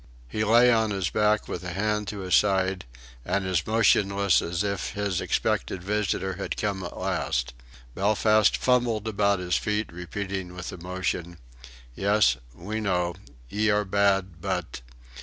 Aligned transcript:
He 0.27 0.43
lay 0.43 0.71
on 0.73 0.89
his 0.89 1.11
back 1.11 1.47
with 1.47 1.63
a 1.63 1.73
hand 1.73 2.07
to 2.07 2.21
his 2.21 2.33
side, 2.33 2.85
and 3.23 3.45
as 3.45 3.67
motionless 3.67 4.41
as 4.41 4.63
if 4.63 4.93
his 4.93 5.21
expected 5.21 5.83
visitor 5.83 6.37
had 6.37 6.57
come 6.57 6.83
at 6.83 6.97
last. 6.97 7.53
Belfast 7.93 8.57
fumbled 8.57 9.07
about 9.07 9.37
his 9.37 9.57
feet, 9.57 9.91
repeating 9.93 10.55
with 10.55 10.73
emotion: 10.73 11.37
"Yes. 11.93 12.37
We 12.55 12.79
know. 12.81 13.13
Ye 13.47 13.69
are 13.69 13.85
bad, 13.85 14.41
but.... 14.41 14.81